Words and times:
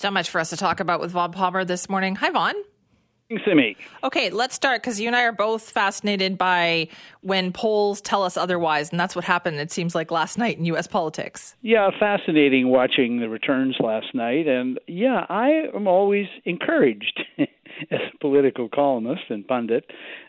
So 0.00 0.10
much 0.10 0.30
for 0.30 0.40
us 0.40 0.48
to 0.48 0.56
talk 0.56 0.80
about 0.80 0.98
with 0.98 1.10
Vaughn 1.10 1.30
Palmer 1.30 1.62
this 1.62 1.90
morning. 1.90 2.14
Hi, 2.14 2.30
Vaughn. 2.30 2.54
Thanks, 3.28 3.44
Simi. 3.44 3.76
Okay, 4.02 4.30
let's 4.30 4.54
start 4.54 4.80
because 4.80 4.98
you 4.98 5.08
and 5.08 5.14
I 5.14 5.24
are 5.24 5.32
both 5.32 5.68
fascinated 5.68 6.38
by 6.38 6.88
when 7.20 7.52
polls 7.52 8.00
tell 8.00 8.22
us 8.22 8.38
otherwise, 8.38 8.92
and 8.92 8.98
that's 8.98 9.14
what 9.14 9.26
happened. 9.26 9.60
It 9.60 9.70
seems 9.70 9.94
like 9.94 10.10
last 10.10 10.38
night 10.38 10.56
in 10.56 10.64
U.S. 10.64 10.86
politics. 10.86 11.54
Yeah, 11.60 11.90
fascinating 12.00 12.68
watching 12.68 13.20
the 13.20 13.28
returns 13.28 13.76
last 13.78 14.14
night, 14.14 14.48
and 14.48 14.80
yeah, 14.86 15.26
I 15.28 15.68
am 15.74 15.86
always 15.86 16.28
encouraged 16.46 17.22
as 17.38 17.46
a 17.90 18.18
political 18.22 18.70
columnist 18.70 19.24
and 19.28 19.46
pundit 19.46 19.84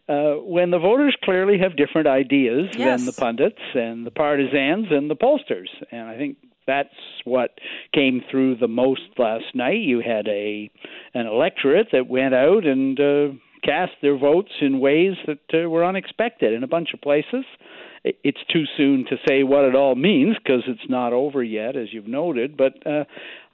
uh, 0.09 0.33
when 0.43 0.71
the 0.71 0.79
voters 0.79 1.15
clearly 1.23 1.57
have 1.59 1.77
different 1.77 2.07
ideas 2.07 2.67
yes. 2.77 2.99
than 2.99 3.05
the 3.05 3.13
pundits 3.13 3.61
and 3.73 4.05
the 4.05 4.11
partisans 4.11 4.87
and 4.91 5.09
the 5.09 5.15
pollsters, 5.15 5.69
and 5.93 6.09
I 6.09 6.17
think 6.17 6.35
that's 6.67 6.89
what 7.25 7.51
came 7.93 8.21
through 8.29 8.57
the 8.57 8.67
most 8.67 9.01
last 9.17 9.53
night. 9.53 9.79
You 9.79 10.01
had 10.05 10.27
a 10.27 10.69
an 11.13 11.27
electorate 11.27 11.87
that 11.91 12.07
went 12.07 12.33
out 12.33 12.65
and 12.65 12.99
uh, 12.99 13.27
cast 13.63 13.93
their 14.01 14.17
votes 14.17 14.51
in 14.61 14.79
ways 14.79 15.13
that 15.27 15.39
uh, 15.53 15.69
were 15.69 15.85
unexpected 15.85 16.53
in 16.53 16.63
a 16.63 16.67
bunch 16.67 16.89
of 16.93 17.01
places. 17.01 17.45
It's 18.03 18.39
too 18.51 18.63
soon 18.77 19.05
to 19.09 19.17
say 19.27 19.43
what 19.43 19.65
it 19.65 19.75
all 19.75 19.95
means 19.95 20.35
because 20.43 20.63
it's 20.67 20.89
not 20.89 21.13
over 21.13 21.43
yet, 21.43 21.75
as 21.75 21.93
you've 21.93 22.07
noted. 22.07 22.57
But 22.57 22.85
uh, 22.85 23.03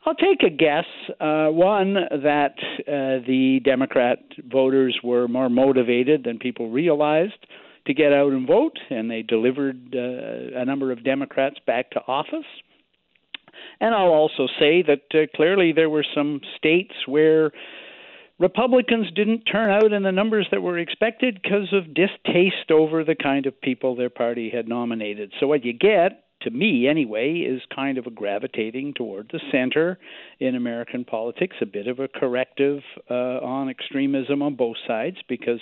I'll 0.06 0.16
take 0.16 0.42
a 0.44 0.50
guess. 0.50 0.86
Uh, 1.20 1.48
one, 1.48 1.96
that 2.24 2.56
uh, 2.88 3.26
the 3.28 3.60
Democrat 3.66 4.20
voters 4.50 4.98
were 5.04 5.28
more 5.28 5.50
motivated 5.50 6.24
than 6.24 6.40
people 6.40 6.70
realized 6.70 7.46
to 7.88 7.94
get 7.94 8.14
out 8.14 8.32
and 8.32 8.48
vote, 8.48 8.78
and 8.90 9.12
they 9.12 9.22
delivered 9.22 9.94
uh, 9.94 10.60
a 10.60 10.64
number 10.64 10.92
of 10.94 11.04
Democrats 11.04 11.58
back 11.66 11.92
to 11.92 12.02
office. 12.08 12.46
And 13.80 13.94
I'll 13.94 14.08
also 14.08 14.48
say 14.60 14.84
that 14.84 15.02
uh, 15.14 15.28
clearly 15.36 15.72
there 15.72 15.90
were 15.90 16.06
some 16.16 16.42
states 16.58 16.94
where 17.06 17.52
Republicans 18.40 19.08
didn't 19.16 19.44
turn 19.52 19.70
out 19.70 19.94
in 19.94 20.04
the 20.04 20.12
numbers 20.12 20.48
that 20.52 20.62
were 20.62 20.78
expected 20.78 21.40
because 21.42 21.73
of 21.73 21.94
distaste 21.94 22.72
over 22.72 23.04
the 23.04 23.16
kind 23.16 23.46
of 23.46 23.59
people 23.62 23.96
their 23.96 24.12
party 24.12 24.50
had 24.50 24.68
nominated. 24.68 25.34
So 25.40 25.48
what 25.48 25.66
you 25.66 25.73
get 25.73 26.23
to 26.42 26.52
me 26.52 26.88
anyway, 26.88 27.34
is 27.40 27.62
kind 27.73 27.98
of 27.98 28.06
a 28.06 28.12
gravitating 28.12 28.94
toward 28.96 29.30
the 29.31 29.40
center 29.52 29.98
in 30.40 30.56
American 30.56 31.03
politics, 31.03 31.56
a 31.62 31.66
bit 31.66 31.88
of 31.88 32.00
a 32.00 32.08
corrective 32.08 32.81
uh, 33.09 33.40
on 33.42 33.70
extremism 33.70 34.42
on 34.42 34.56
both 34.56 34.78
sides, 34.88 35.18
because 35.28 35.59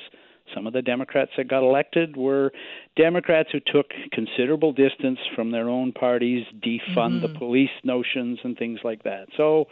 some 0.54 0.68
of 0.68 0.74
the 0.74 0.82
Democrats 0.82 1.32
that 1.38 1.48
got 1.48 1.64
elected 1.64 2.16
were 2.16 2.52
Democrats 2.96 3.50
who 3.52 3.60
took 3.60 3.88
considerable 4.12 4.72
distance 4.72 5.20
from 5.36 5.52
their 5.52 5.70
own 5.70 5.92
parties, 5.92 6.46
defund 6.64 7.22
mm-hmm. 7.22 7.34
the 7.34 7.40
police 7.40 7.70
notions, 7.84 8.40
and 8.44 8.58
things 8.58 8.80
like 8.84 9.04
that. 9.04 9.28
So, 9.36 9.68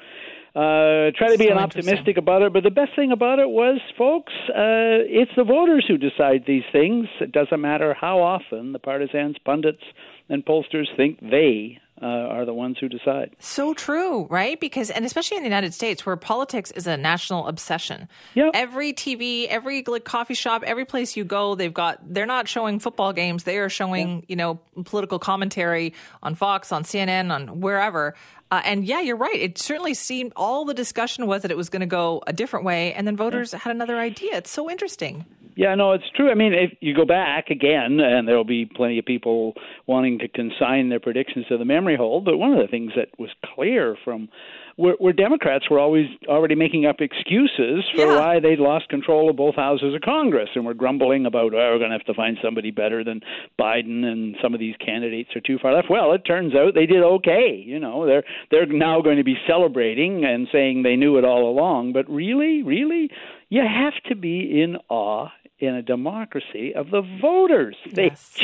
uh, 0.56 1.10
try 1.18 1.32
to 1.32 1.38
be 1.38 1.48
so 1.48 1.54
an 1.54 1.58
optimistic 1.58 2.18
about 2.18 2.42
it. 2.42 2.54
But 2.54 2.64
the 2.64 2.72
best 2.72 2.96
thing 2.96 3.12
about 3.12 3.40
it 3.40 3.50
was, 3.50 3.80
folks, 3.98 4.34
uh, 4.50 5.02
it's 5.10 5.32
the 5.36 5.44
voters 5.44 5.86
who 5.88 5.98
decide 5.98 6.44
these 6.46 6.64
things. 6.72 7.08
It 7.22 7.32
doesn't 7.32 7.62
matter 7.62 7.96
how 8.00 8.20
often 8.20 8.74
the 8.74 8.80
partisans, 8.80 9.36
pundits, 9.44 9.84
and 10.30 10.46
pollsters 10.46 10.88
think 10.96 11.20
they 11.20 11.80
uh, 12.02 12.06
are 12.06 12.46
the 12.46 12.54
ones 12.54 12.78
who 12.80 12.90
decide. 12.90 13.36
So 13.40 13.74
true, 13.74 14.26
right? 14.26 14.60
Because, 14.60 14.90
and 14.90 15.06
especially 15.06 15.38
in 15.38 15.44
the 15.44 15.50
United 15.50 15.74
States, 15.74 16.06
where 16.06 16.16
politics 16.16 16.72
is 16.72 16.88
a 16.88 16.98
national 16.98 17.48
obsession. 17.48 18.10
Yep. 18.34 18.52
Every 18.54 18.94
TV, 18.94 19.48
every 19.48 19.84
like 19.84 20.04
coffee 20.04 20.34
shop, 20.34 20.64
every 20.66 20.86
place 20.86 21.16
you 21.16 21.24
go, 21.24 21.56
they've 21.56 21.74
got. 21.74 22.00
They're 22.04 22.26
not 22.26 22.48
showing 22.48 22.80
football 22.80 23.14
games. 23.14 23.44
They 23.44 23.58
are 23.58 23.70
showing, 23.70 24.16
yep. 24.16 24.26
you 24.28 24.36
know, 24.36 24.60
political 24.86 25.20
commentary 25.20 25.94
on 26.22 26.36
Fox, 26.36 26.72
on 26.72 26.84
CNN, 26.84 27.32
on 27.32 27.62
wherever. 27.62 28.16
Uh, 28.52 28.62
and 28.66 28.86
yeah, 28.86 29.00
you're 29.00 29.18
right. 29.18 29.36
It 29.36 29.58
certainly 29.58 29.94
seemed 29.94 30.34
all 30.36 30.66
the 30.66 30.76
discussion 30.76 31.26
was 31.26 31.42
that 31.42 31.52
it 31.52 31.58
was 31.58 31.70
going 31.70 31.80
to 31.80 31.86
go 31.88 32.22
a 32.28 32.34
different 32.34 32.66
way, 32.66 32.94
and 32.94 33.08
then 33.08 33.16
voters 33.16 33.52
had 33.52 33.72
another 33.72 33.98
idea. 33.98 34.38
It's 34.38 34.52
so 34.52 34.70
interesting. 34.70 35.26
Yeah, 35.56 35.76
no, 35.76 35.92
it's 35.92 36.10
true. 36.16 36.32
I 36.32 36.36
mean, 36.36 36.54
if 36.54 36.72
you 36.80 36.96
go 36.96 37.06
back 37.06 37.50
again, 37.50 38.00
and 38.00 38.28
there 38.28 38.36
will 38.36 38.44
be 38.44 38.66
plenty 38.66 39.00
of 39.00 39.06
people 39.06 39.54
wanting 39.88 40.20
to 40.20 40.28
consign 40.28 40.90
their 40.90 41.00
predictions 41.00 41.46
to 41.50 41.58
the 41.58 41.66
memory 41.66 41.96
hole, 41.96 42.22
but 42.22 42.38
one 42.38 42.54
of 42.54 42.60
the 42.60 42.68
things 42.68 42.94
that 42.96 43.10
was 43.20 43.30
clear 43.54 43.96
from 44.04 44.30
where, 44.76 44.96
where 44.98 45.14
Democrats 45.14 45.70
were 45.70 45.80
always 45.80 46.08
already 46.28 46.56
making 46.56 46.86
up 46.86 46.98
excuses 47.00 47.84
for 47.96 48.06
yeah. 48.06 48.18
why 48.18 48.40
they'd 48.40 48.60
lost 48.60 48.90
control 48.90 49.30
of 49.30 49.36
both 49.36 49.56
houses 49.56 49.94
of 49.94 50.02
Congress 50.02 50.50
and 50.56 50.66
were 50.66 50.74
grumbling 50.74 51.26
about, 51.26 51.54
oh, 51.54 51.58
we're 51.58 51.78
going 51.78 51.92
to 51.92 51.98
have 51.98 52.06
to 52.06 52.14
find 52.14 52.38
somebody 52.44 52.72
better 52.72 53.04
than 53.04 53.22
Biden 53.60 54.04
and 54.04 54.36
some 54.42 54.54
of 54.54 54.60
these 54.60 54.76
candidates 54.84 55.30
are 55.36 55.42
too 55.42 55.60
far 55.62 55.74
left. 55.74 55.90
Well, 55.90 56.14
it 56.14 56.26
turns 56.26 56.56
out 56.56 56.74
they 56.74 56.86
did 56.86 57.04
okay. 57.04 57.62
You 57.64 57.80
know, 57.80 58.06
they're 58.06 58.24
they're 58.50 58.66
now 58.66 59.02
going 59.02 59.18
to 59.18 59.24
be 59.24 59.36
celebrating 59.48 60.26
and 60.26 60.48
saying 60.52 60.84
they 60.84 60.96
knew 60.96 61.18
it 61.18 61.26
all 61.26 61.50
along. 61.50 61.94
But 61.94 62.10
really, 62.10 62.64
really, 62.64 63.10
you 63.50 63.62
have 63.62 63.94
to 64.10 64.16
be 64.16 64.62
in 64.62 64.78
awe 64.90 65.30
in 65.60 65.76
a 65.76 65.82
democracy 65.82 66.74
of 66.76 66.90
the 66.90 67.02
voters. 67.22 67.76
They 67.94 68.10
just 68.10 68.42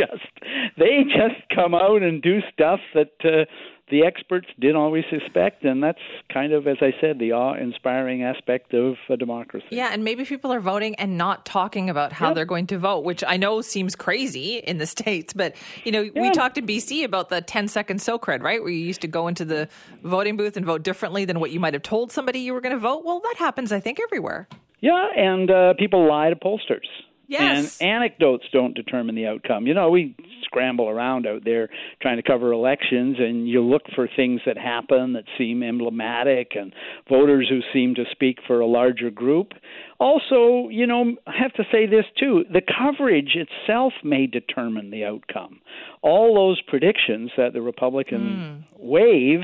they 0.78 1.04
just 1.04 1.42
come 1.54 1.74
out 1.74 2.04
and 2.04 2.22
do 2.22 2.40
stuff 2.54 2.80
that 2.94 3.12
uh, 3.24 3.46
the 3.90 4.06
experts 4.06 4.48
didn't 4.60 4.76
always 4.76 5.04
suspect, 5.10 5.64
and 5.64 5.82
that's 5.82 6.00
kind 6.32 6.54
of, 6.54 6.68
as 6.68 6.78
I 6.82 6.94
said, 7.02 7.18
the 7.18 7.34
awe-inspiring 7.34 8.24
aspect 8.24 8.74
of 8.74 8.96
a 9.10 9.18
democracy. 9.18 9.66
Yeah, 9.72 9.90
and 9.92 10.04
maybe 10.04 10.26
people 10.26 10.54
are 10.54 10.60
voting 10.60 10.96
and 10.96 11.18
not 11.18 11.46
talking 11.46 11.90
about 11.90 12.14
how 12.14 12.28
yep. 12.28 12.36
they're 12.36 12.46
going 12.46 12.68
to 12.68 12.78
vote, 12.78 13.04
which 13.04 13.24
I 13.28 13.38
know 13.38 13.62
seems 13.62 13.96
crazy 13.96 14.58
in 14.58 14.78
the 14.78 14.86
states. 14.98 15.34
But 15.34 15.56
you 15.84 15.92
know, 15.92 16.02
yeah. 16.02 16.22
we 16.22 16.30
talked 16.32 16.58
in 16.58 16.68
BC 16.68 17.04
about 17.04 17.30
the 17.30 17.42
10-second 17.42 18.00
SOCRED, 18.00 18.44
right, 18.44 18.62
where 18.62 18.72
you 18.72 18.86
used 18.86 19.02
to 19.02 19.08
go 19.08 19.28
into 19.28 19.46
the 19.46 19.68
voting 20.04 20.38
booth 20.38 20.56
and 20.56 20.66
vote 20.66 20.84
differently 20.84 21.26
than 21.26 21.40
what 21.40 21.52
you 21.52 21.60
might 21.60 21.74
have 21.74 21.84
told 21.84 22.12
somebody 22.12 22.40
you 22.40 22.54
were 22.54 22.62
going 22.62 22.76
to 22.76 22.80
vote. 22.80 23.04
Well, 23.04 23.20
that 23.22 23.36
happens, 23.38 23.72
I 23.72 23.80
think, 23.80 24.00
everywhere. 24.00 24.48
Yeah, 24.82 25.08
and 25.16 25.50
uh, 25.52 25.74
people 25.78 26.08
lie 26.08 26.30
to 26.30 26.36
pollsters. 26.36 26.88
Yes. 27.30 27.80
And 27.80 27.90
anecdotes 27.90 28.46
don't 28.52 28.74
determine 28.74 29.14
the 29.14 29.28
outcome. 29.28 29.68
You 29.68 29.76
know, 29.76 29.92
we 29.92 30.16
scramble 30.46 30.90
around 30.90 31.28
out 31.28 31.46
there 31.46 31.70
trying 32.02 32.18
to 32.18 32.24
cover 32.24 32.52
elections, 32.52 33.18
and 33.20 33.48
you 33.48 33.62
look 33.62 33.84
for 33.94 34.10
things 34.16 34.42
that 34.48 34.58
happen 34.58 35.14
that 35.14 35.26
seem 35.38 35.62
emblematic 35.62 36.54
and 36.56 36.74
voters 37.08 37.48
who 37.48 37.60
seem 37.72 37.94
to 37.96 38.06
speak 38.12 38.40
for 38.48 38.62
a 38.62 38.66
larger 38.66 39.12
group. 39.12 39.54
Also, 40.00 40.70
you 40.70 40.88
know, 40.88 41.16
I 41.28 41.34
have 41.40 41.54
to 41.54 41.64
say 41.72 41.86
this 41.86 42.06
too 42.20 42.46
the 42.52 42.62
coverage 42.62 43.36
itself 43.36 43.94
may 44.04 44.26
determine 44.26 44.90
the 44.90 45.06
outcome. 45.06 45.62
All 46.02 46.34
those 46.34 46.60
predictions 46.64 47.30
that 47.38 47.54
the 47.54 47.62
Republican 47.62 48.66
mm. 48.74 48.79
Wave 48.80 49.42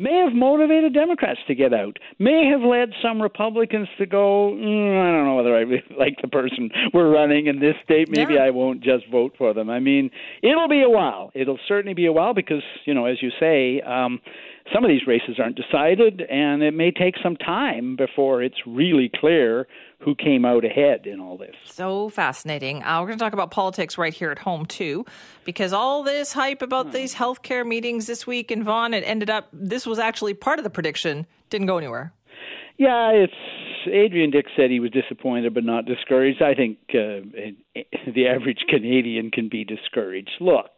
may 0.00 0.22
have 0.24 0.34
motivated 0.34 0.92
Democrats 0.92 1.40
to 1.48 1.54
get 1.54 1.72
out, 1.72 1.98
may 2.18 2.46
have 2.50 2.60
led 2.60 2.90
some 3.02 3.20
Republicans 3.20 3.88
to 3.98 4.06
go, 4.06 4.52
mm, 4.52 5.00
I 5.00 5.16
don't 5.16 5.24
know 5.24 5.36
whether 5.36 5.56
I 5.56 5.64
like 5.98 6.18
the 6.20 6.28
person 6.28 6.70
we're 6.92 7.10
running 7.10 7.46
in 7.46 7.60
this 7.60 7.74
state. 7.82 8.08
Maybe 8.10 8.34
yeah. 8.34 8.44
I 8.44 8.50
won't 8.50 8.82
just 8.82 9.04
vote 9.10 9.34
for 9.38 9.54
them. 9.54 9.70
I 9.70 9.80
mean, 9.80 10.10
it'll 10.42 10.68
be 10.68 10.82
a 10.82 10.90
while. 10.90 11.30
It'll 11.34 11.58
certainly 11.66 11.94
be 11.94 12.06
a 12.06 12.12
while 12.12 12.34
because, 12.34 12.62
you 12.84 12.94
know, 12.94 13.06
as 13.06 13.22
you 13.22 13.30
say, 13.40 13.80
um, 13.80 14.20
some 14.72 14.84
of 14.84 14.88
these 14.88 15.06
races 15.06 15.38
aren't 15.38 15.56
decided, 15.56 16.22
and 16.22 16.62
it 16.62 16.72
may 16.72 16.90
take 16.90 17.14
some 17.22 17.36
time 17.36 17.96
before 17.96 18.42
it's 18.42 18.56
really 18.66 19.10
clear 19.14 19.66
who 19.98 20.14
came 20.14 20.44
out 20.44 20.64
ahead 20.64 21.06
in 21.06 21.20
all 21.20 21.36
this. 21.36 21.54
So 21.64 22.08
fascinating. 22.08 22.82
Uh, 22.82 23.00
we're 23.00 23.06
going 23.06 23.18
to 23.18 23.24
talk 23.24 23.32
about 23.32 23.50
politics 23.50 23.96
right 23.96 24.12
here 24.12 24.30
at 24.30 24.38
home, 24.38 24.66
too, 24.66 25.04
because 25.44 25.72
all 25.72 26.02
this 26.02 26.32
hype 26.32 26.62
about 26.62 26.92
these 26.92 27.14
healthcare 27.14 27.66
meetings 27.66 28.06
this 28.06 28.26
week 28.26 28.50
in 28.50 28.64
Vaughn, 28.74 28.92
it 28.92 29.04
ended 29.06 29.30
up, 29.30 29.48
this 29.52 29.86
was 29.86 30.00
actually 30.00 30.34
part 30.34 30.58
of 30.58 30.64
the 30.64 30.70
prediction, 30.70 31.26
didn't 31.48 31.68
go 31.68 31.78
anywhere. 31.78 32.12
Yeah, 32.76 33.10
it's 33.10 33.32
Adrian 33.86 34.32
Dix 34.32 34.50
said 34.56 34.68
he 34.68 34.80
was 34.80 34.90
disappointed 34.90 35.54
but 35.54 35.62
not 35.62 35.86
discouraged. 35.86 36.42
I 36.42 36.54
think 36.54 36.78
uh, 36.92 37.20
the 38.14 38.28
average 38.28 38.64
Canadian 38.68 39.30
can 39.30 39.48
be 39.48 39.64
discouraged. 39.64 40.30
Look, 40.40 40.70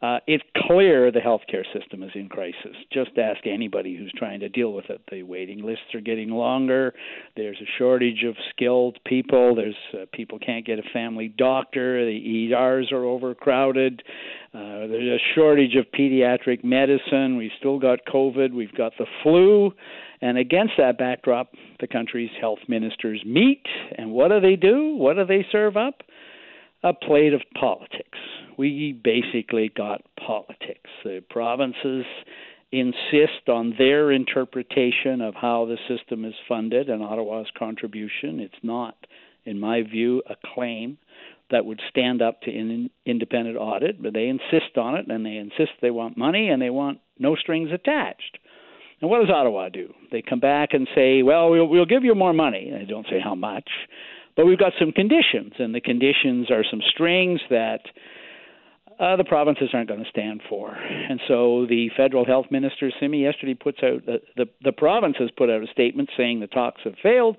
uh, 0.00 0.18
it's 0.26 0.44
clear 0.56 1.12
the 1.12 1.20
healthcare 1.20 1.64
system 1.78 2.02
is 2.02 2.10
in 2.14 2.28
crisis. 2.28 2.76
Just 2.92 3.10
ask 3.18 3.46
anybody 3.46 3.96
who's 3.96 4.12
trying 4.16 4.40
to 4.40 4.48
deal 4.48 4.72
with 4.72 4.86
it. 4.88 5.02
The 5.10 5.22
waiting 5.22 5.62
lists 5.62 5.94
are 5.94 6.00
getting 6.00 6.30
longer. 6.30 6.94
There's 7.36 7.58
a 7.60 7.68
shortage 7.78 8.24
of 8.26 8.36
skilled 8.50 8.98
people. 9.04 9.54
There's 9.54 9.74
uh, 9.92 10.06
people 10.12 10.38
can't 10.38 10.64
get 10.64 10.78
a 10.78 10.88
family 10.92 11.28
doctor. 11.28 12.04
The 12.06 12.52
ERs 12.54 12.90
are 12.92 13.04
overcrowded. 13.04 14.02
Uh, 14.54 14.88
there's 14.88 15.20
a 15.20 15.34
shortage 15.34 15.76
of 15.76 15.86
pediatric 15.92 16.64
medicine. 16.64 17.36
We've 17.36 17.50
still 17.58 17.78
got 17.78 18.00
COVID. 18.12 18.52
We've 18.52 18.74
got 18.74 18.92
the 18.98 19.06
flu. 19.22 19.72
And 20.22 20.36
against 20.36 20.74
that 20.78 20.98
backdrop, 20.98 21.52
the 21.80 21.86
country's 21.86 22.30
health 22.40 22.58
ministers 22.68 23.22
meet, 23.24 23.64
and 23.96 24.10
what 24.10 24.28
do 24.28 24.40
they 24.40 24.56
do? 24.56 24.94
What 24.96 25.14
do 25.14 25.24
they 25.24 25.46
serve 25.50 25.76
up? 25.76 26.02
A 26.82 26.94
plate 26.94 27.34
of 27.34 27.42
politics. 27.58 28.18
We 28.56 28.92
basically 28.92 29.70
got 29.74 30.02
politics. 30.24 30.88
The 31.04 31.22
provinces 31.28 32.04
insist 32.72 33.48
on 33.48 33.74
their 33.76 34.12
interpretation 34.12 35.20
of 35.20 35.34
how 35.34 35.66
the 35.66 35.76
system 35.88 36.24
is 36.24 36.34
funded 36.48 36.88
and 36.88 37.02
Ottawa's 37.02 37.48
contribution. 37.58 38.40
It's 38.40 38.54
not, 38.62 38.96
in 39.44 39.58
my 39.58 39.82
view, 39.82 40.22
a 40.28 40.36
claim 40.54 40.98
that 41.50 41.66
would 41.66 41.80
stand 41.90 42.22
up 42.22 42.42
to 42.42 42.50
an 42.50 42.90
independent 43.04 43.56
audit, 43.58 44.00
but 44.00 44.12
they 44.12 44.28
insist 44.28 44.78
on 44.78 44.94
it 44.94 45.06
and 45.08 45.26
they 45.26 45.36
insist 45.36 45.72
they 45.82 45.90
want 45.90 46.16
money 46.16 46.48
and 46.48 46.62
they 46.62 46.70
want 46.70 46.98
no 47.18 47.34
strings 47.34 47.70
attached. 47.72 48.38
And 49.00 49.10
what 49.10 49.20
does 49.20 49.30
Ottawa 49.30 49.68
do? 49.68 49.92
They 50.12 50.22
come 50.22 50.40
back 50.40 50.70
and 50.72 50.86
say, 50.94 51.22
well, 51.22 51.50
we'll, 51.50 51.66
we'll 51.66 51.86
give 51.86 52.04
you 52.04 52.14
more 52.14 52.32
money. 52.32 52.70
They 52.70 52.84
don't 52.84 53.06
say 53.10 53.20
how 53.22 53.34
much. 53.34 53.68
But 54.40 54.46
we've 54.46 54.58
got 54.58 54.72
some 54.78 54.90
conditions, 54.90 55.52
and 55.58 55.74
the 55.74 55.82
conditions 55.82 56.50
are 56.50 56.64
some 56.70 56.80
strings 56.88 57.42
that 57.50 57.80
uh, 58.98 59.16
the 59.16 59.24
provinces 59.24 59.68
aren't 59.74 59.88
going 59.88 60.02
to 60.02 60.08
stand 60.08 60.40
for. 60.48 60.74
And 60.74 61.20
so 61.28 61.66
the 61.68 61.90
federal 61.94 62.24
health 62.24 62.46
minister, 62.50 62.90
Simi, 62.98 63.20
yesterday 63.20 63.52
puts 63.52 63.82
out 63.82 64.06
the, 64.06 64.22
the, 64.38 64.46
the 64.64 64.72
provinces 64.72 65.30
put 65.36 65.50
out 65.50 65.62
a 65.62 65.66
statement 65.66 66.08
saying 66.16 66.40
the 66.40 66.46
talks 66.46 66.80
have 66.84 66.94
failed 67.02 67.36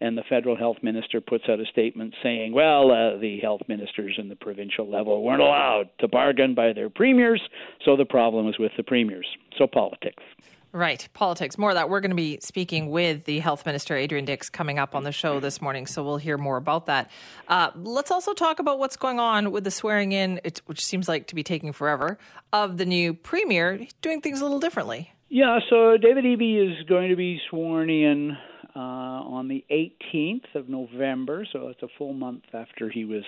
and 0.00 0.18
the 0.18 0.24
federal 0.28 0.56
health 0.56 0.78
minister 0.82 1.20
puts 1.20 1.44
out 1.48 1.60
a 1.60 1.66
statement 1.66 2.14
saying, 2.20 2.52
well, 2.52 2.90
uh, 2.90 3.16
the 3.20 3.38
health 3.38 3.60
ministers 3.68 4.16
in 4.18 4.28
the 4.28 4.34
provincial 4.34 4.90
level 4.90 5.22
weren't 5.22 5.42
allowed 5.42 5.88
to 6.00 6.08
bargain 6.08 6.56
by 6.56 6.72
their 6.72 6.90
premiers, 6.90 7.40
so 7.84 7.96
the 7.96 8.04
problem 8.04 8.48
is 8.48 8.58
with 8.58 8.72
the 8.76 8.82
premiers. 8.82 9.26
So 9.56 9.68
politics. 9.68 10.24
Right, 10.72 11.08
politics. 11.14 11.58
More 11.58 11.70
of 11.70 11.74
that. 11.74 11.90
We're 11.90 12.00
going 12.00 12.12
to 12.12 12.16
be 12.16 12.38
speaking 12.40 12.90
with 12.90 13.24
the 13.24 13.40
health 13.40 13.66
minister, 13.66 13.96
Adrian 13.96 14.24
Dix, 14.24 14.48
coming 14.48 14.78
up 14.78 14.94
on 14.94 15.02
the 15.02 15.10
show 15.10 15.40
this 15.40 15.60
morning, 15.60 15.86
so 15.86 16.04
we'll 16.04 16.16
hear 16.16 16.38
more 16.38 16.56
about 16.56 16.86
that. 16.86 17.10
Uh, 17.48 17.72
let's 17.74 18.12
also 18.12 18.34
talk 18.34 18.60
about 18.60 18.78
what's 18.78 18.96
going 18.96 19.18
on 19.18 19.50
with 19.50 19.64
the 19.64 19.72
swearing 19.72 20.12
in, 20.12 20.40
which 20.66 20.84
seems 20.84 21.08
like 21.08 21.26
to 21.26 21.34
be 21.34 21.42
taking 21.42 21.72
forever, 21.72 22.18
of 22.52 22.76
the 22.76 22.86
new 22.86 23.14
premier, 23.14 23.80
doing 24.00 24.20
things 24.20 24.40
a 24.40 24.44
little 24.44 24.60
differently. 24.60 25.12
Yeah, 25.28 25.58
so 25.68 25.96
David 25.96 26.24
Eby 26.24 26.70
is 26.70 26.86
going 26.86 27.10
to 27.10 27.16
be 27.16 27.40
sworn 27.50 27.90
in 27.90 28.36
uh, 28.76 28.78
on 28.78 29.48
the 29.48 29.64
18th 29.72 30.54
of 30.54 30.68
November, 30.68 31.44
so 31.52 31.68
it's 31.68 31.82
a 31.82 31.88
full 31.98 32.12
month 32.12 32.44
after 32.54 32.88
he 32.88 33.04
was 33.04 33.24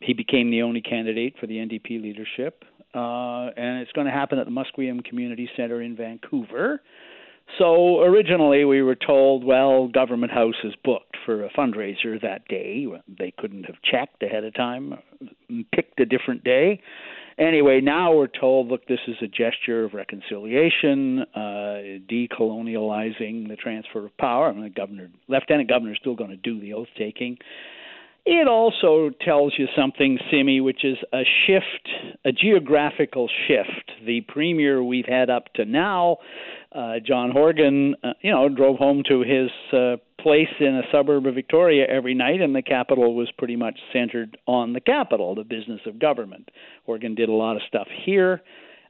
he 0.00 0.12
became 0.12 0.50
the 0.50 0.62
only 0.62 0.82
candidate 0.82 1.36
for 1.40 1.46
the 1.46 1.54
NDP 1.54 2.02
leadership, 2.02 2.64
uh, 2.96 3.50
and 3.56 3.80
it's 3.80 3.92
going 3.92 4.06
to 4.06 4.12
happen 4.12 4.38
at 4.38 4.46
the 4.46 4.50
Musqueam 4.50 5.04
Community 5.04 5.48
Center 5.56 5.82
in 5.82 5.96
Vancouver. 5.96 6.80
So 7.58 8.00
originally 8.00 8.64
we 8.64 8.82
were 8.82 8.96
told, 8.96 9.44
well, 9.44 9.86
Government 9.86 10.32
House 10.32 10.56
is 10.64 10.74
booked 10.82 11.16
for 11.24 11.44
a 11.44 11.50
fundraiser 11.50 12.20
that 12.22 12.48
day. 12.48 12.86
They 13.06 13.32
couldn't 13.38 13.64
have 13.64 13.76
checked 13.84 14.22
ahead 14.22 14.42
of 14.42 14.54
time, 14.54 14.94
picked 15.72 16.00
a 16.00 16.06
different 16.06 16.42
day 16.42 16.80
anyway, 17.38 17.80
now 17.80 18.14
we're 18.14 18.26
told, 18.26 18.68
look, 18.68 18.86
this 18.86 19.00
is 19.06 19.16
a 19.22 19.26
gesture 19.26 19.84
of 19.84 19.94
reconciliation, 19.94 21.20
uh, 21.34 22.00
decolonializing 22.10 23.48
the 23.48 23.56
transfer 23.56 24.06
of 24.06 24.16
power. 24.18 24.48
I 24.48 24.52
mean, 24.52 24.62
the 24.62 24.70
governor, 24.70 25.10
lieutenant 25.28 25.68
governor, 25.68 25.92
is 25.92 25.98
still 26.00 26.14
going 26.14 26.30
to 26.30 26.36
do 26.36 26.60
the 26.60 26.72
oath 26.74 26.88
taking. 26.96 27.38
It 28.28 28.48
also 28.48 29.10
tells 29.24 29.54
you 29.56 29.68
something, 29.76 30.18
Simi, 30.32 30.60
which 30.60 30.84
is 30.84 30.96
a 31.12 31.22
shift, 31.46 31.88
a 32.24 32.32
geographical 32.32 33.28
shift. 33.46 33.92
The 34.04 34.22
premier 34.22 34.82
we've 34.82 35.06
had 35.06 35.30
up 35.30 35.52
to 35.54 35.64
now, 35.64 36.16
uh, 36.72 36.94
John 37.06 37.30
Horgan, 37.30 37.94
uh, 38.02 38.14
you 38.22 38.32
know, 38.32 38.48
drove 38.48 38.78
home 38.78 39.04
to 39.08 39.20
his 39.20 39.50
uh, 39.72 39.98
place 40.20 40.48
in 40.58 40.74
a 40.74 40.82
suburb 40.90 41.26
of 41.26 41.36
Victoria 41.36 41.86
every 41.88 42.14
night, 42.14 42.40
and 42.40 42.52
the 42.52 42.62
capital 42.62 43.14
was 43.14 43.30
pretty 43.38 43.54
much 43.54 43.78
centered 43.92 44.36
on 44.46 44.72
the 44.72 44.80
capital, 44.80 45.36
the 45.36 45.44
business 45.44 45.80
of 45.86 46.00
government. 46.00 46.50
Horgan 46.84 47.14
did 47.14 47.28
a 47.28 47.32
lot 47.32 47.54
of 47.54 47.62
stuff 47.68 47.86
here. 48.04 48.42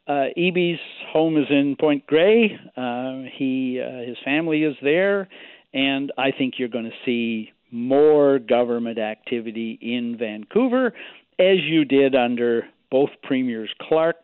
Uh, 0.09 0.29
Eby's 0.39 0.81
home 1.13 1.37
is 1.37 1.47
in 1.51 1.77
Point 1.79 2.07
Grey. 2.07 2.59
Uh, 2.75 3.29
he 3.37 3.83
uh, 3.87 4.09
his 4.09 4.17
family 4.25 4.63
is 4.63 4.77
there, 4.81 5.29
and 5.75 6.11
I 6.17 6.31
think 6.31 6.55
you're 6.57 6.69
going 6.69 6.87
to 6.87 6.91
see 7.05 7.53
more 7.71 8.39
government 8.39 8.99
activity 8.99 9.79
in 9.81 10.17
Vancouver, 10.19 10.93
as 11.39 11.59
you 11.63 11.85
did 11.85 12.15
under 12.15 12.65
both 12.91 13.11
premiers 13.23 13.71
Clark 13.81 14.17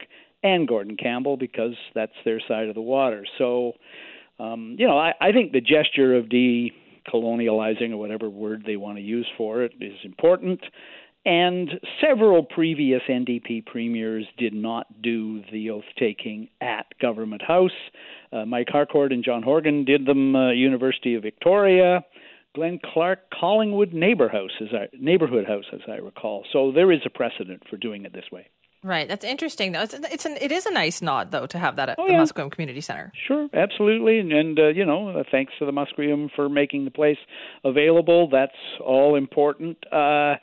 and 0.43 0.67
Gordon 0.67 0.97
Campbell, 0.97 1.37
because 1.37 1.75
that's 1.95 2.13
their 2.25 2.41
side 2.47 2.69
of 2.69 2.75
the 2.75 2.81
water. 2.81 3.25
So, 3.39 3.73
um, 4.39 4.77
you 4.79 4.87
know, 4.87 4.99
I, 4.99 5.13
I 5.21 5.33
think 5.33 5.53
the 5.53 5.61
gesture 5.61 6.17
of 6.17 6.27
decolonializing 6.27 7.93
or 7.93 7.97
whatever 7.97 8.29
word 8.29 8.65
they 8.67 8.77
want 8.77 8.99
to 8.99 9.03
use 9.03 9.27
for 9.37 9.63
it 9.63 9.73
is 9.81 9.97
important. 10.05 10.61
And 11.25 11.71
several 12.01 12.43
previous 12.43 13.03
NDP 13.09 13.67
premiers 13.67 14.27
did 14.39 14.55
not 14.55 15.03
do 15.03 15.43
the 15.53 15.71
oath 15.71 15.85
taking 15.97 16.49
at 16.61 16.87
Government 17.01 17.43
House. 17.43 17.71
Uh, 18.33 18.45
Mike 18.45 18.69
Harcourt 18.69 19.13
and 19.13 19.25
John 19.25 19.43
Horgan 19.43 19.85
did 19.85 20.05
them 20.05 20.35
uh, 20.35 20.51
University 20.51 21.15
of 21.15 21.23
Victoria. 21.23 22.05
Glenn 22.55 22.79
Clark, 22.93 23.31
Collingwood 23.39 23.93
Neighbor 23.93 24.29
House, 24.29 24.51
as 24.61 24.69
I, 24.73 24.89
Neighborhood 24.99 25.47
House, 25.47 25.65
as 25.73 25.81
I 25.89 25.97
recall. 25.97 26.45
So 26.53 26.71
there 26.73 26.93
is 26.93 27.01
a 27.07 27.11
precedent 27.11 27.63
for 27.69 27.77
doing 27.77 28.05
it 28.05 28.13
this 28.13 28.27
way. 28.31 28.49
Right. 28.85 29.09
That's 29.09 29.25
interesting, 29.25 29.73
though. 29.73 29.83
It's, 29.83 29.95
it's 29.95 30.27
an, 30.27 30.37
it 30.41 30.51
is 30.51 30.67
a 30.67 30.73
nice 30.73 31.01
nod, 31.01 31.31
though, 31.31 31.47
to 31.47 31.59
have 31.59 31.77
that 31.77 31.89
at 31.89 31.99
oh, 31.99 32.07
the 32.07 32.15
yeah. 32.15 32.21
Musqueam 32.21 32.51
Community 32.51 32.81
Center. 32.81 33.13
Sure, 33.27 33.49
absolutely. 33.55 34.19
And, 34.19 34.33
and 34.33 34.59
uh, 34.59 34.69
you 34.69 34.85
know, 34.85 35.11
uh, 35.11 35.23
thanks 35.31 35.53
to 35.61 35.67
the 35.67 35.73
Musqueam 35.73 36.31
for 36.35 36.49
making 36.49 36.85
the 36.85 36.91
place 36.91 37.19
available. 37.65 38.29
That's 38.29 38.53
all 38.85 39.15
important. 39.15 39.79
Uh, 39.93 40.35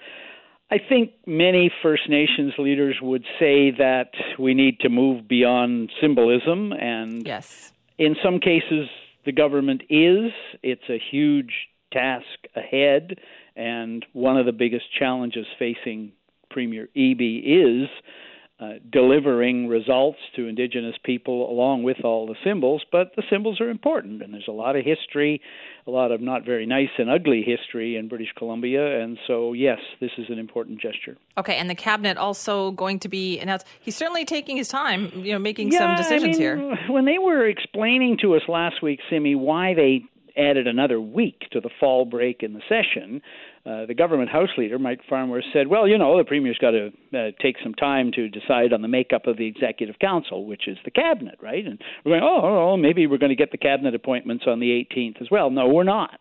I 0.71 0.77
think 0.87 1.11
many 1.27 1.69
First 1.83 2.09
Nations 2.09 2.53
leaders 2.57 2.95
would 3.01 3.23
say 3.39 3.71
that 3.71 4.11
we 4.37 4.53
need 4.53 4.79
to 4.81 4.89
move 4.89 5.27
beyond 5.27 5.91
symbolism. 5.99 6.71
And 6.71 7.27
yes. 7.27 7.73
in 7.97 8.15
some 8.23 8.39
cases, 8.39 8.87
the 9.25 9.33
government 9.33 9.83
is. 9.89 10.31
It's 10.63 10.89
a 10.89 10.97
huge 11.11 11.51
task 11.91 12.25
ahead. 12.55 13.19
And 13.55 14.05
one 14.13 14.37
of 14.37 14.45
the 14.45 14.51
biggest 14.51 14.85
challenges 14.97 15.45
facing 15.57 16.13
Premier 16.49 16.87
Eby 16.95 17.83
is 17.83 17.89
uh, 18.59 18.73
delivering 18.91 19.67
results 19.67 20.17
to 20.35 20.47
Indigenous 20.47 20.95
people 21.05 21.49
along 21.49 21.83
with 21.83 22.03
all 22.03 22.27
the 22.27 22.35
symbols, 22.43 22.83
but 22.91 23.15
the 23.15 23.23
symbols 23.29 23.61
are 23.61 23.69
important, 23.69 24.21
and 24.21 24.33
there's 24.33 24.49
a 24.49 24.51
lot 24.51 24.75
of 24.75 24.83
history, 24.83 25.41
a 25.87 25.91
lot 25.91 26.11
of 26.11 26.19
not 26.19 26.43
very 26.43 26.65
nice 26.65 26.89
and 26.97 27.09
ugly 27.09 27.41
history 27.41 27.95
in 27.95 28.09
British 28.09 28.33
Columbia, 28.37 29.01
and 29.01 29.17
so 29.27 29.53
yes, 29.53 29.79
this 30.01 30.11
is 30.17 30.25
an 30.27 30.37
important 30.37 30.81
gesture. 30.81 31.15
Okay, 31.37 31.55
and 31.55 31.69
the 31.69 31.75
cabinet 31.75 32.17
also 32.17 32.71
going 32.71 32.99
to 32.99 33.07
be 33.07 33.39
announced. 33.39 33.65
He's 33.79 33.95
certainly 33.95 34.25
taking 34.25 34.57
his 34.57 34.67
time, 34.67 35.09
you 35.15 35.31
know, 35.31 35.39
making 35.39 35.71
yeah, 35.71 35.79
some 35.79 35.95
decisions 35.95 36.35
I 36.35 36.39
mean, 36.39 36.67
here. 36.67 36.77
When 36.89 37.05
they 37.05 37.17
were 37.17 37.47
explaining 37.47 38.17
to 38.23 38.35
us 38.35 38.41
last 38.49 38.83
week, 38.83 38.99
Simi, 39.09 39.35
why 39.35 39.73
they 39.73 40.03
added 40.37 40.67
another 40.67 40.99
week 40.99 41.41
to 41.51 41.59
the 41.59 41.69
fall 41.79 42.05
break 42.05 42.43
in 42.43 42.53
the 42.53 42.61
session, 42.69 43.21
uh, 43.65 43.85
the 43.85 43.93
government 43.93 44.29
house 44.29 44.49
leader, 44.57 44.79
Mike 44.79 45.01
Farnworth, 45.09 45.43
said, 45.51 45.67
"Well, 45.67 45.87
you 45.87 45.97
know, 45.97 46.17
the 46.17 46.23
premier's 46.23 46.57
got 46.57 46.71
to 46.71 46.91
uh, 47.13 47.31
take 47.41 47.57
some 47.61 47.73
time 47.73 48.11
to 48.13 48.29
decide 48.29 48.71
on 48.71 48.81
the 48.81 48.87
makeup 48.87 49.27
of 49.27 49.37
the 49.37 49.45
executive 49.45 49.99
council, 49.99 50.45
which 50.45 50.67
is 50.67 50.77
the 50.85 50.91
cabinet, 50.91 51.37
right?" 51.41 51.65
And 51.65 51.79
we're 52.03 52.13
going, 52.13 52.23
"Oh, 52.23 52.41
oh, 52.41 52.71
oh 52.71 52.77
maybe 52.77 53.05
we're 53.05 53.17
going 53.17 53.31
to 53.31 53.35
get 53.35 53.51
the 53.51 53.57
cabinet 53.57 53.93
appointments 53.93 54.45
on 54.47 54.59
the 54.59 54.71
18th 54.71 55.21
as 55.21 55.29
well." 55.29 55.49
No, 55.49 55.67
we're 55.67 55.83
not. 55.83 56.19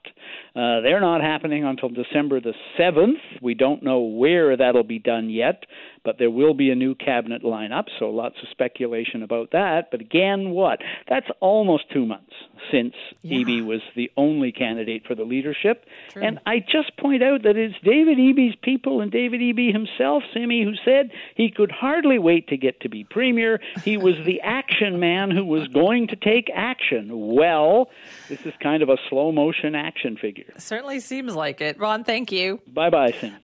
Uh, 0.55 0.81
they're 0.81 1.01
not 1.01 1.21
happening 1.21 1.65
until 1.65 1.89
December 1.89 2.41
the 2.41 2.55
7th. 2.79 3.21
We 3.41 3.55
don't 3.55 3.83
know 3.83 4.01
where 4.01 4.57
that'll 4.57 4.83
be 4.83 4.99
done 4.99 5.31
yet, 5.31 5.65
but 6.09 6.17
there 6.17 6.31
will 6.31 6.55
be 6.55 6.71
a 6.71 6.75
new 6.75 6.95
cabinet 6.95 7.43
lineup, 7.43 7.85
so 7.99 8.09
lots 8.09 8.37
of 8.43 8.49
speculation 8.49 9.23
about 9.23 9.51
that. 9.51 9.91
But 9.91 10.01
again, 10.01 10.53
what? 10.53 10.79
That's 11.07 11.27
almost 11.41 11.85
two 11.93 12.07
months 12.07 12.33
since 12.73 12.95
yeah. 13.21 13.41
Eby 13.41 13.67
was 13.67 13.83
the 13.95 14.11
only 14.17 14.51
candidate 14.51 15.07
for 15.07 15.15
the 15.15 15.25
leadership. 15.25 15.85
True. 16.09 16.23
And 16.23 16.41
I 16.47 16.61
just 16.61 16.97
point 16.97 17.23
out 17.23 17.43
that 17.43 17.59
it's 17.59 17.75
David 17.85 18.17
Eby's 18.17 18.57
people 18.63 19.03
and 19.03 19.13
David 19.13 19.43
Eby 19.43 19.71
himself, 19.71 20.23
Simi, 20.33 20.65
who 20.65 20.73
said 20.83 21.11
he 21.35 21.51
could 21.51 21.71
hardly 21.71 22.19
wait 22.19 22.49
to 22.49 22.57
get 22.57 22.81
to 22.81 22.89
be 22.89 23.05
premier. 23.05 23.61
He 23.85 23.99
was 23.99 24.15
the 24.25 24.41
action 24.43 24.99
man 24.99 25.31
who 25.31 25.45
was 25.45 25.69
going 25.69 26.09
to 26.09 26.17
take 26.17 26.51
action. 26.55 27.09
Well, 27.11 27.91
this 28.31 28.47
is 28.47 28.55
kind 28.63 28.83
of 28.83 28.89
a 28.89 28.97
slow 29.11 29.31
motion 29.31 29.75
action 29.75 30.17
figure. 30.17 30.55
Certainly 30.57 31.01
seems 31.01 31.37
like 31.37 31.61
it. 31.61 31.79
Ron, 31.79 32.03
thank 32.03 32.33
you. 32.33 32.63
Bye 32.67 32.89
bye, 32.89 33.11
Sim. 33.11 33.37